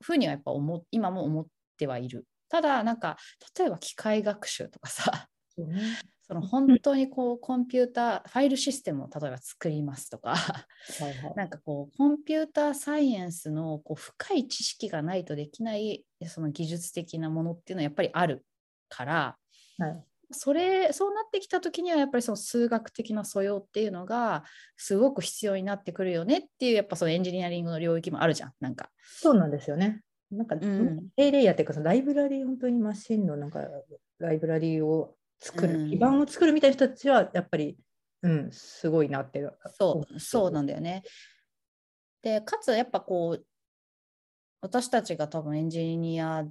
[0.00, 2.26] ふうにはやっぱ思今も思ってはいる。
[2.48, 3.16] ただなんか
[3.58, 5.28] 例えば機械学習とかさ
[5.58, 10.66] ねその本当にこうコンピューターファイルシステムを例えば作りますとかは
[11.00, 11.34] いはい。
[11.36, 18.44] なんかこうコンピューターサイエンスのこう深い知識がないとできないその技術的なものっていうのはやっぱりある
[18.88, 19.36] から
[19.78, 24.44] はいそれそうなってきた時にはやっぱりその数学的な素養っていうのが
[24.76, 28.90] すごく必要になってくるよねっていうやっぱそのエンジニアリングの領域もあるじゃんなんか。
[29.02, 30.02] そうなんですよね。
[30.30, 33.60] なんか、ん低レイヤーっていうか、そのライブラリー、本当にマシンのなんか
[34.18, 37.78] ライブラリーを作る、うん基盤を作るみたいな人たちは、やっぱり、
[38.22, 39.48] うん、すごいなって。
[39.78, 40.72] そうそうなんだ。
[40.72, 41.02] だよね。
[42.22, 43.44] でかつやっぱこう
[44.60, 46.44] 私たちが多分エンジニア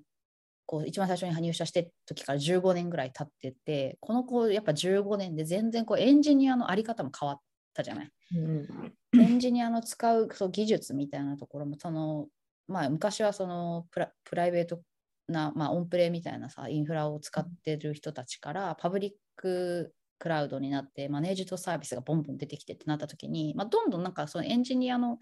[0.68, 7.40] こう一番最初に入社して時から15年ぐらい経っててこのこうやっぱ15年で全然こうエンジニアのあり方も変わっ
[7.74, 8.12] たじゃない。
[8.36, 12.28] うんエンジニアの使うそう技術みたいなところもその、
[12.68, 14.82] まあ、昔はそのプラプライベート
[15.30, 25.20] な、まあ、オンプレみたいなさインフラを使ってる人たちからパブリッククラウドになってマネージドサービスがボンボン出てきてってなった時に、まあ、どんどんなんかそのエンジニアの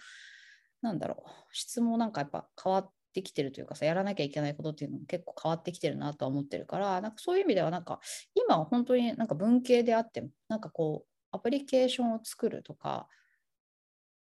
[0.82, 2.92] なんだろう質もなんかやっぱ変わって
[3.24, 8.00] きてるというかさやらなきゃいけないことっていうのも結構変わってきてるなとは思ってるからなんかそういう意味ではなんか
[8.34, 13.08] 今は本当になんか文系であってもなんかこうアプリケーションを作るとか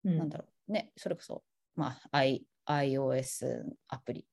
[0.03, 1.43] うんなんだろうね、それこそ、
[1.75, 4.25] まあ、I、iOS アプリ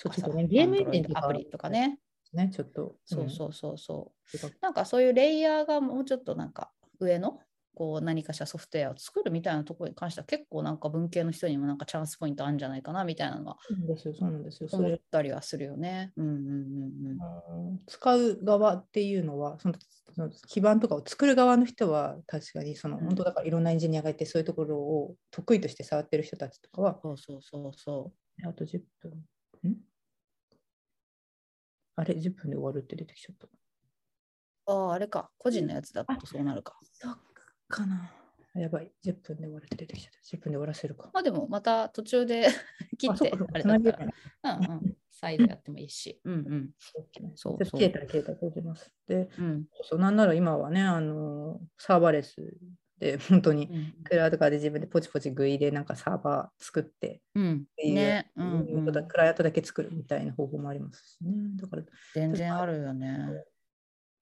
[0.00, 1.98] とかさ、とねゲームエンジンアプリとかね、
[2.32, 2.96] ね、ちょっと。
[3.04, 4.52] そうそうそうそう、うん。
[4.60, 7.40] なんかそういうレイヤーがもうちょっとなんか上の
[7.76, 13.58] こう何かしらソフトウェアを作るみたいなところに関しては結構なんか文系の人にもなんかチャンスポイントあるんじゃないかなみたいなのは
[13.98, 16.14] そうなんですよ、思っれたりはするよね。
[17.86, 19.74] 使う側っていうのはその
[20.14, 28.12] その基盤とかを作る側の人は確かにその、うん本当だからいろんなエンジニアがいてそういうところを得意として触ってる人たちとかはそうそうそうそ
[28.42, 29.12] あと10分
[29.70, 29.76] ん
[31.96, 33.50] あれ10分で終わるって出てきちゃったう。
[34.66, 36.76] ああ、あれか、個人のやつだとそうなるか。
[36.92, 37.18] そっ
[37.68, 38.12] かな。
[38.54, 38.90] やばい。
[39.04, 40.36] 10分で終わるって出てきちゃった。
[40.36, 41.10] 10分で終わらせるか。
[41.12, 42.46] まあでもまた途中で
[42.98, 46.20] 切ってあれだったら、うんうん、再度やってもいいし。
[46.24, 46.70] うんうん。
[46.78, 48.92] そうそうちょっと消えたら消えたら閉じます。
[49.06, 49.66] でうん。
[49.82, 52.56] そうなんなら今はねあのサーバーレス
[52.98, 54.04] で 本当にうん。
[54.04, 57.66] クラウドからで自分でポチポチグイでなんかサーバー作ってうん。
[57.70, 61.32] っていう、ね、うんうんクライアントだけ作るみたいな方法もありますしね。
[61.56, 61.82] だから、
[62.14, 63.44] 全然あるよね。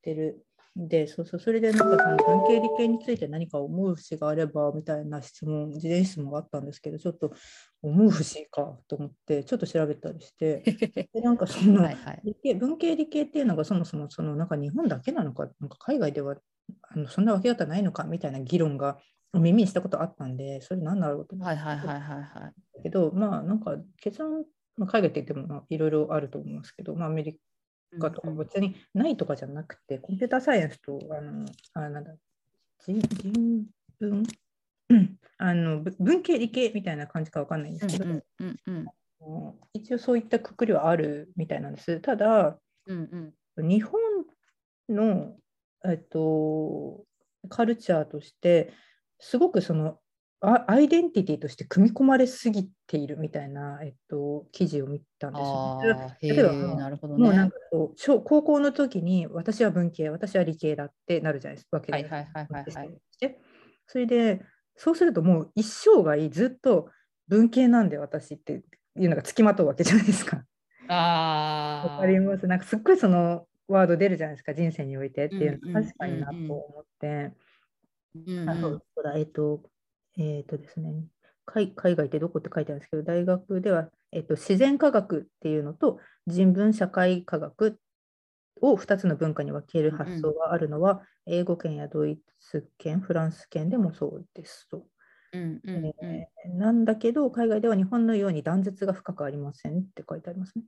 [0.02, 0.44] てる。
[0.76, 7.32] で、そうそう、それでなんかその文系理系について何か思う節があればみたいな質問、事前質問があったんですけど、ちょっと
[7.80, 10.62] 思う節かと思って、ちょっと調べたりして、
[11.12, 11.98] でなんかその、はい
[12.58, 16.36] 文系理系っていうのがそもそもそのなんか日本だけなのか、なんか海外では
[16.90, 18.98] あのそんな分け方ないのかみたいな議論が
[19.32, 22.82] 耳にしたことあったんで、それ何だろうと思ってはいはいはいはいはい。
[22.82, 24.44] けど、まあなんか結論、
[24.76, 27.38] まあ、海外って言ってもまあいろいろあると思いますけど、まあ、アメリ
[27.98, 32.14] カとか別にないとかじゃなくて、コンピューターサイエンスとあのあなんだ
[32.86, 33.66] 人人
[34.00, 34.22] 文？
[34.90, 35.18] うん。
[35.38, 42.00] あのぶ文系理系みたいな感じかわかんないんですけど、うんうんうんあの一応そういったくくりはあるみたいなんです。
[42.00, 43.68] ただ、うんうん。
[43.68, 44.00] 日本
[44.88, 45.36] の、
[45.84, 47.04] えっと、
[47.48, 48.72] カルチャーとして
[49.18, 50.03] すごくそのあ
[50.46, 56.16] アイデンティティとして組み込まれすぎているみたいな、えっと、記事を見たんですよね。
[56.22, 57.56] 例えばえ、なるほどねもうなんか。
[57.70, 61.78] こう小高校の時に私は文系、私は理系だってなるじゃないですか。
[61.78, 63.00] わけではいはいはいはいはい。
[63.86, 64.42] それで、
[64.76, 66.90] そうするともう一生涯ずっと
[67.28, 68.64] 文系なんで私って
[68.96, 70.44] いうのがつきまとうわけじゃないですか。
[70.88, 72.46] わかります？
[72.46, 77.06] なんかすっごいそのワード出るじゃないですか、人生においてっていうの確かになとうんうん思って。
[77.06, 79.60] うんうんあそうそうだ、えっ、と、
[80.18, 81.06] えっ、とですね
[81.44, 87.80] 海、海外ってどこって書いてあるんですけど、大学では、えっ、と、自然科学っていうのと人文社会科学
[88.60, 94.86] を2つの文化に分ける発想があるのは、英語圏やドイツ圏、フランス圏でもそうですと。
[95.32, 100.64] うんうんうんえーなんだけど、海外では日本のように断絶が深くありませんって書いてありますね。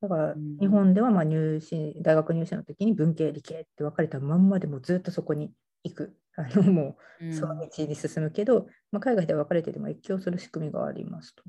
[0.00, 5.52] だからうん日本ではまあ入試大学入試の時に文系、理系って分かれたまんまでもずっとそこに
[5.84, 6.16] 行く。
[6.36, 11.44] あのもううんその道に進むけど、まあ、海外では分かれてても越境する仕組みがありますと。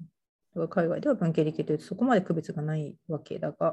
[0.68, 3.72] 海外では文系、理系というとそこまで区別がないわけだが、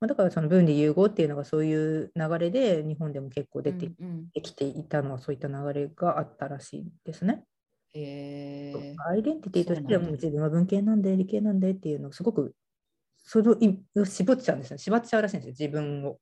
[0.00, 7.44] まあ、だからその分離融合っていうのがそういう流れで日本でも結構出てうんうんきていたのはそういった流れがあったらしいですね。
[7.92, 12.54] へえアイデンティティとしてはもう自分は文系なんで理系なんでっていうのをすごく
[13.24, 14.78] そのい絞っちゃうんですよ。
[14.78, 15.68] 縛っちゃうらしいんですよ。
[15.68, 16.18] 自分を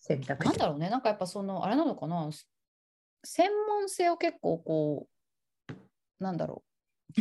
[0.00, 0.44] 選択。
[0.44, 2.28] なんだろうね、なんかやっぱその、あれなのかな、
[3.24, 5.06] 専門性を結構こ
[5.68, 5.74] う、
[6.22, 6.62] なんだろ
[7.16, 7.20] う、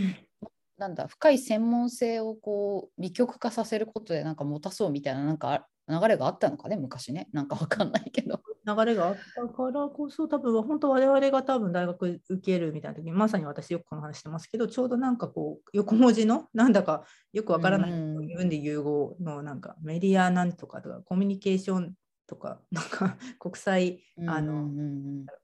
[0.78, 7.28] なんだ、深い専門性をこう、利極化させることでなんか持たそうみたいな、なんかあ流れがあったのかね、昔ね。
[7.34, 8.42] なんかわかんないけど。
[8.66, 21.94] 流れがあったからこそ多分本当我々が多分大学受けるみたいな時にまさに私よくこの話してますけどちょうどなんかこう横文字のなんだかよくわからないうん自分で融合のなんかメディアなんとかとかコミュニケーション
[22.28, 24.70] とかなんか国際あの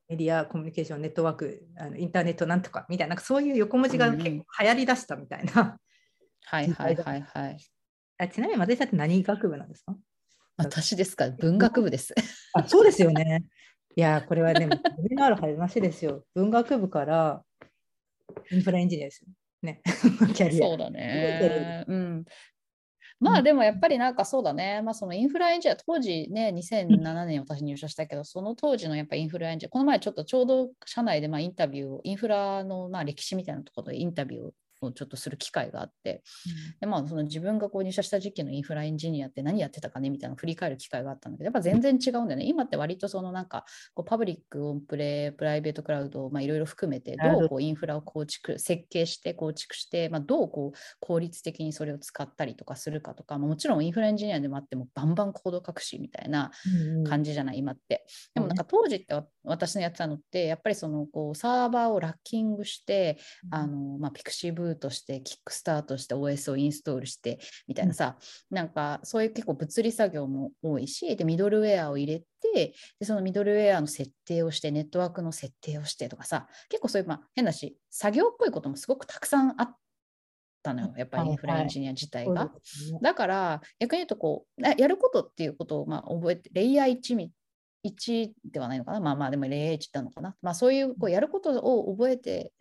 [0.10, 5.78] メディアコミュニケーションネットワークあのインターネットなんとかみたいななんかそういう横文字が結構流行りだしたみたいな、
[6.46, 7.58] はいはいはいはい。
[8.18, 9.96] あちなみに松井さんって何学部なんですか？
[10.58, 12.16] 私ですか、文学部です。
[12.54, 13.44] あそうですよね。
[13.96, 14.70] いやー、これはね、
[15.04, 16.24] 夢のある話ですよ。
[16.34, 17.44] 文学部から
[18.52, 19.28] インフラエンジニアですよ
[19.62, 19.82] ね。
[20.34, 20.68] キャリア。
[20.68, 21.86] そうだね。
[21.88, 22.26] うん。
[23.20, 36.24] まあでもやっぱりなんかそうだね、まあそのインフラエンジニア、当時ね、2007年私入社したけど、その当時のやっぱインフラエンジニア、この前ちょっとちょうど社内でまあインタビューを、インフラのまあ歴史みたいなところでインタビューをちょっとする機会があって、
[36.80, 42.46] でまあその自分がこう入社した時期のインフラエンジニアって何やってたかねみたいなのを振り返る機会があったんだけど、やっぱ全然違うんだよね。
[42.46, 47.38] 今って割とそのなんかこうパブリック、オンプレ、プライベートクラウド、まあいろいろ含めて、ど。
[47.40, 56.52] どうこうインフラを構築、設計して構築して、まあどうこう効率的にそれを使ったりとかするかとか、まあもちろんインフラエンジニアでもあってもバンバンコード書くしみたいな
[57.08, 58.06] 感じじゃない、今って。
[58.34, 63.18] でもなんか当時ってわ私のやってたのって、やっぱりそのこうサーバーをラッキングして、
[63.50, 68.18] あのまあ、 PXE boot して、 Kickstart して OS をインストールしてみたいなさ、
[68.50, 72.20] なんかそういう結構物理作業も多いし、で、ミドルウェアを入れ
[72.54, 79.76] て、で、そのミドルウェアの設定をして、ネットワークの設定をしてとかさ、結構そういう、まあ、変だし、作業っぽいこともすごくたくさんあっ
[80.68, 82.42] たのよ、やっぱりインフラエンジニア自体が。
[82.42, 83.00] そうですね。
[83.02, 87.32] だから逆に言うとこうなやることっていうことをまあ覚えてレイヤー1み
[87.88, 89.00] 1ではないのかな？
[89.00, 90.36] まあまあでもレイヤー1なのかな？
[90.42, 92.52] まあそういうこうやることを覚えて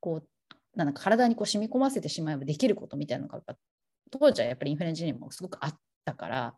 [0.00, 0.28] こう
[0.76, 3.56] なんか体にこう染み込ませてしまえばできることみたいなのがやっぱ
[4.10, 6.54] 当時はやっぱりインフルエンジニアもすごくあったから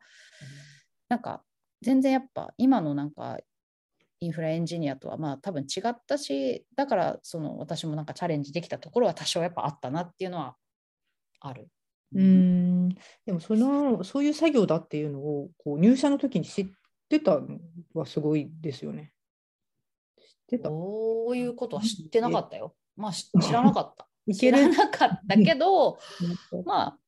[1.08, 1.42] なんか
[1.82, 3.38] 全然やっぱ今のなんか
[4.20, 10.56] インフラエンジニアとはまあ多分違ったしだからその私もなんかチャレンジできたところは多少やっぱあったなっていうのは
[11.40, 11.68] ある。
[12.14, 12.88] うん。
[13.26, 16.66] でもそのそういう作業だっていうのをこう入社の時に知っ
[17.08, 17.58] てたの
[17.94, 19.12] はすごいですよね。
[20.18, 22.74] 知ってたそういうことは知ってなかったよ。
[22.96, 24.08] まあし知らなかった。
[24.26, 24.58] いける？
[24.58, 25.98] 知らなかったけど、
[26.64, 26.98] まあ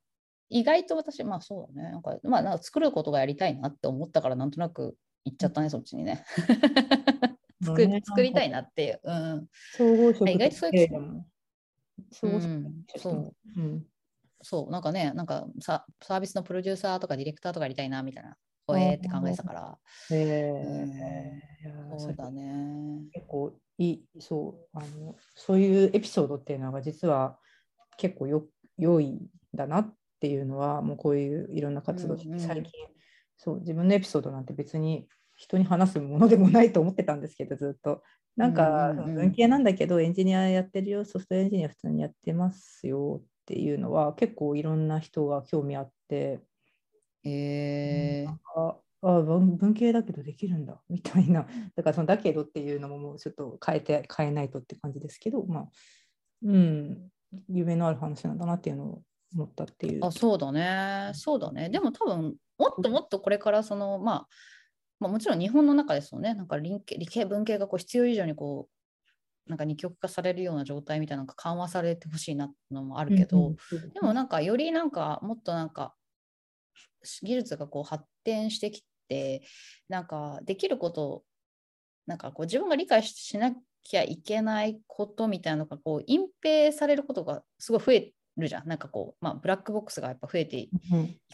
[0.50, 1.90] 意外と私、まあそうだね。
[1.90, 6.24] なんか、まあなんか作ることがやりたいなって思ったから、なんとなく行っちゃったね、そっちにね。
[7.64, 9.00] 作ね作りたいなっていう。
[9.02, 9.48] うん。
[9.76, 11.26] 総合職意外とそういうでも
[12.12, 13.34] 総合職うんそう。
[13.56, 13.86] うん
[14.40, 18.36] そう、なんかね、なんかササービスのプロデューサーとかディレクターとかやりたいなみたいな、
[18.68, 19.78] ほえーって考えてたから、
[20.10, 23.00] へえいやーそうだね。
[23.12, 27.38] 結構いいそうあのそういうエピソードっていうのが実は
[27.96, 32.72] 結構よ良いんだなっていうのはもうこういういろんな活動してうんうん最近、
[33.38, 38.02] そう自分のエピソードなんて別に人に話すものでもないと思ってたんですけどずっと。
[38.36, 39.14] なんかうんうんうん。
[39.14, 46.40] 文系なんだけどエンジニアやってるよソフトエンジニア普通にやってますよっていうのは結構いろんな人が興味あって。
[47.24, 48.24] えー。
[48.26, 51.46] なんかあ文文系だけどできるんだ みたいな、
[51.76, 55.68] だからそのだけどっていうのももうちょっと変えて変えないとって感じですけど、まあ、
[56.42, 57.10] うん、
[57.48, 59.02] 夢のある話なんだなっていうのを
[59.34, 60.04] 思ったっていう。
[60.04, 61.68] あそうだね、そうだね。
[61.68, 64.28] でも多分、もっともっとこれからその、まあ、
[64.98, 68.68] まあ、もちろん日本の中ですよね、なんか理系理系文系がこう必要以上にこ
[69.46, 73.92] う、なんか二極化されるような状態みたいなのが緩和されてほしいなってのもあるけど、うんうん。
[73.92, 75.94] でもなんかよりなんかもっとなんか
[77.22, 79.42] 技術がこう発展してきて
[79.88, 81.22] なんかできることを
[82.06, 83.52] なんかこう自分が理解ししな
[83.84, 88.68] きゃいけないことみたいなのがこう隠蔽されることがすごい増えるじゃん。
[88.68, 90.70] なんかこう、まあ、ブラックボックスがやっぱ増えてい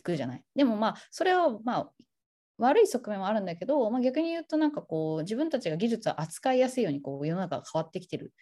[0.02, 0.42] くじゃない。
[0.54, 1.90] でもまあそれはまあ
[2.58, 8.32] 悪い側面もあるんだけど、まあ、逆に言うとなんかこう自分たちが技術を扱いやすいようにこう世の中が変わってきてる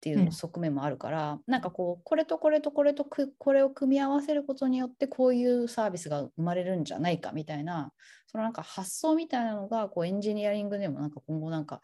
[0.00, 7.92] っていう側面もあるから、うん、なんかこうこれとこれとこれとこれを組み合わせることによってこういうサービスが生まれるんじゃないかみたいな
[8.26, 11.82] そのなんか発想みたいなのがこうエンジニアリングでもなんか今後なんか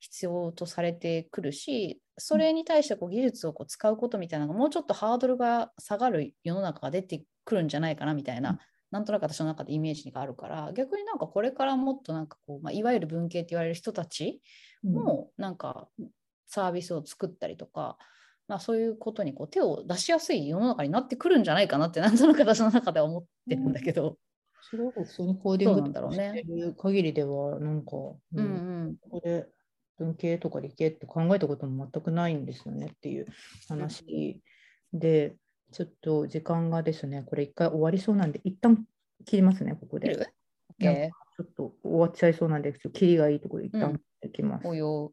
[0.00, 8.58] 必要とされてくるしそれに対してこう技術をこう使うことみたいなのがもうちょっとハードルが下がる世の中が出てくるんじゃないかなみたいな、うん、
[8.90, 14.40] なんとなく私の中でイメージがあるから逆になんかこれからもっとなんかこう、まあ、いわゆる文系って言われる人たち
[14.82, 15.86] もなんか
[16.52, 17.96] サービスを作ったりとか、
[18.46, 24.18] まあ、そういうことにこう手を出しやすい世の中になってくるんじゃないかなってなんとなく私の中では思ってるんだけど。
[24.60, 28.38] それはそのコーディングとかしてる限りではなんか、うん。
[28.38, 28.42] う
[28.90, 29.46] ん、ここで
[29.98, 33.26] 文系とか理系って考えたことも全くないんですよねっていう
[33.68, 34.42] 話
[34.92, 35.34] で、
[35.72, 38.84] ちょっと時間がですね、これ一回終わりそうなんで、一旦
[39.24, 40.14] 切りますね、ここで。
[40.14, 44.68] ちょっと終わっちゃいそうなんですけど、切りがいいところで一旦いきます。
[44.68, 45.12] うん、お